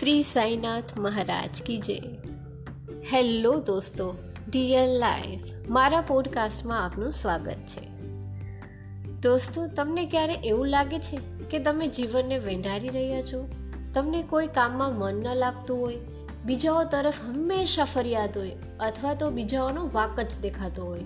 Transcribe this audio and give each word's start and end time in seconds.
શ્રી 0.00 0.22
સાઈનાથ 0.22 0.98
મહારાજ 0.98 1.62
કી 1.62 1.78
જય 1.78 1.98
હેલો 3.12 3.60
દોસ્તો 3.60 4.14
dear 4.48 4.88
life 4.88 5.40
મારા 5.68 6.00
પોડકાસ્ટમાં 6.00 6.84
આપનું 6.84 7.10
સ્વાગત 7.10 7.56
છે। 7.66 8.00
દોસ્તો 9.22 9.66
તમને 9.66 10.06
ક્યારે 10.06 10.34
એવું 10.34 10.66
લાગે 10.66 10.98
છે 10.98 11.20
કે 11.50 11.58
તમે 11.58 11.86
જીવનને 11.86 12.38
વેંઢારી 12.38 12.88
રહ્યા 12.88 13.22
છો? 13.22 13.48
તમને 13.94 14.22
કોઈ 14.22 14.46
કામમાં 14.46 14.94
મન 14.94 15.14
ન 15.14 15.34
લાગતું 15.34 15.80
હોય, 15.80 15.96
બીજાઓ 16.44 16.84
તરફ 16.84 17.14
હંમેશા 17.24 17.84
ફરિયાદ 17.84 18.38
હોય, 18.38 18.56
અથવા 18.80 19.14
તો 19.14 19.30
બીજાઓનો 19.30 19.90
વાક 19.92 20.20
જ 20.20 20.38
દેખાતો 20.42 20.84
હોય। 20.84 21.04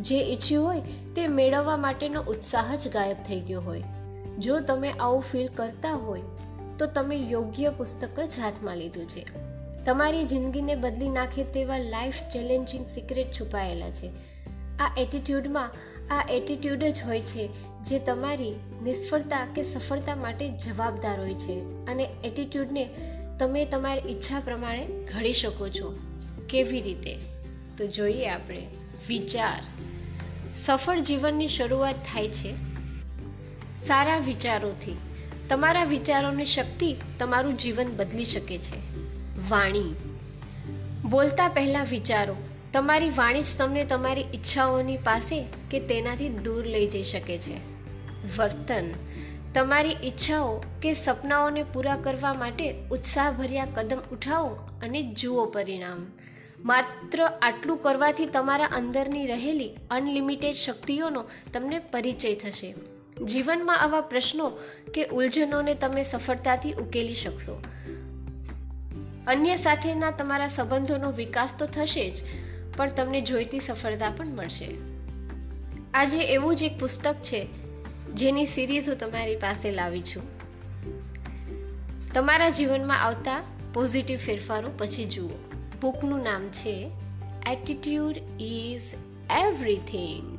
જે 0.00 0.22
ઈચ્છ્યું 0.22 0.64
હોય, 0.64 0.80
તે 1.14 1.26
મેળવવા 1.26 1.76
માટેનો 1.76 2.20
ઉત્સાહ 2.20 2.76
જ 2.76 2.88
ગાયબ 2.88 3.16
થઈ 3.28 3.40
ગયો 3.40 3.60
હોય। 3.60 3.82
જો 4.38 4.60
તમે 4.60 4.90
આવું 4.90 5.22
ફીલ 5.22 5.48
કરતા 5.48 5.92
હોય 5.94 6.22
તો 6.82 6.86
તમે 6.86 7.16
યોગ્ય 7.16 7.70
પુસ્તક 7.70 8.20
જ 8.20 8.38
હાથમાં 8.38 8.76
લીધું 8.76 9.08
છે. 9.08 9.26
તમારી 9.84 10.24
જિંદગીને 10.24 10.74
બદલી 10.74 11.08
નાખે 11.08 11.44
તેવા 11.44 11.78
લાઈફ 11.78 12.14
ચેલેન્જિંગ 12.14 12.86
સિક્રેટ 12.86 13.32
છુપાયેલા 13.32 13.90
છે. 13.90 14.10
આ 14.78 14.94
એટીટ્યૂડમાં 14.98 15.70
આ 16.14 16.26
એટીટ્યૂડ 16.30 16.78
જ 16.78 17.02
હોય 17.06 17.20
છે 17.20 17.48
જે 17.82 17.98
તમારી 17.98 18.54
નિષ્ફળતા 18.82 19.46
કે 19.54 19.62
સફળતા 19.62 20.16
માટે 20.16 20.48
જવાબદાર 20.48 21.20
હોય 21.20 21.34
છે 21.34 21.86
અને 21.86 22.08
એટીટ્યૂડને 22.24 22.88
તમે 23.38 23.64
તમારી 23.64 24.12
ઈચ્છા 24.12 24.40
પ્રમાણે 24.40 24.86
ઘડી 24.86 25.32
શકો 25.32 25.68
છો. 25.68 25.98
કેવી 26.50 26.80
રીતે? 26.80 27.18
તો 27.78 27.86
જોઈએ 27.86 28.28
આપણે. 28.28 28.66
વિચાર. 29.08 29.62
સફળ 30.58 30.98
જીવનની 30.98 31.48
શરૂઆત 31.48 31.96
થાય 31.96 32.28
છે 32.28 32.54
સારા 33.86 34.18
વિચારોથી. 34.18 34.96
તમારા 35.52 35.84
વિચારોની 35.84 36.44
શક્તિ 36.44 36.96
તમારું 37.18 37.56
જીવન 37.56 37.96
બદલી 37.96 38.24
શકે 38.24 38.58
છે. 38.58 38.96
વાણી. 39.48 39.94
બોલતા 41.10 41.48
પહેલાં 41.48 41.86
વિચારો. 41.90 42.36
તમારી 42.72 43.10
વાણી 43.10 43.42
જ 43.42 43.44
તમને 43.58 43.84
તમારી 43.84 44.20
ઈચ્છાઓની 44.20 44.96
પાસે 44.96 45.44
કે 45.70 45.80
તેનાથી 45.80 46.28
દૂર 46.28 46.66
લઈ 46.66 46.86
જઈ 46.86 47.02
શકે 47.02 47.38
છે. 47.38 47.56
વર્તન. 48.38 48.90
તમારી 49.54 49.96
ઈચ્છાઓ 50.04 50.62
કે 50.82 50.94
સપનાઓને 50.94 51.62
પૂરા 51.62 51.96
કરવા 51.96 52.34
માટે 52.34 52.74
ઉત્સાહભર્યા 52.90 53.66
કદમ 53.74 53.98
ઉઠાવો 54.12 54.80
અને 54.82 55.02
જુઓ 55.02 55.46
પરિણામ. 55.46 56.06
માત્ર 56.64 57.24
આટલું 57.42 57.82
કરવાથી 57.82 58.26
તમારા 58.26 58.64
અંદરની 58.64 59.26
રહેલી 59.26 59.70
અનલિમિટેડ 59.90 60.54
શક્તિઓનો 60.54 61.24
તમને 61.52 61.78
પરિચય 61.78 62.34
થશે. 62.34 62.74
જીવનમાં 63.24 63.80
આવા 63.80 64.00
પ્રશ્નો 64.00 64.50
કે 64.94 65.06
ઉલઝનોને 65.06 65.74
તમે 65.74 66.04
સફળતાથી 66.04 66.72
ઉકેલી 66.72 67.14
શકશો. 67.14 67.62
અન્ય 69.26 69.56
સાથેના 69.56 70.10
તમારા 70.10 70.48
સંબંધોનો 70.48 71.12
વિકાસ 71.12 71.54
તો 71.58 71.66
થશે 71.66 72.10
જ, 72.10 72.14
પણ 72.76 72.90
તમને 72.90 73.20
જોઈતી 73.20 73.60
સફળતા 73.60 74.12
પણ 74.16 74.26
મળશે. 74.26 74.68
આજે 75.94 76.18
એવું 76.18 76.56
જ 76.56 76.62
એક 76.62 76.80
પુસ્તક 76.80 77.14
છે, 77.14 77.46
જેની 78.14 78.46
સિરીઝ 78.46 78.88
હું 78.88 78.98
તમારી 78.98 79.36
પાસે 79.36 79.70
લાવી 79.70 80.02
છું. 80.02 80.22
તમારા 82.12 82.50
જીવનમાં 82.50 83.02
આવતા 83.02 83.42
પોઝિટિવ 83.74 84.18
ફેરફારો 84.18 84.68
પછી 84.78 85.04
જુઓ. 85.04 85.30
બુકનું 85.80 86.22
નામ 86.22 86.48
છે 86.48 86.90
એટીટ્યુડ 87.52 88.16
ઇઝ 88.40 88.82
એવરીથિંગ 89.30 90.38